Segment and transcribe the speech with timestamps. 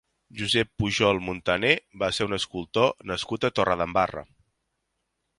[0.37, 1.69] Josep Pujol Montané
[2.03, 4.25] va ser un escultor nascut a Torredembarra.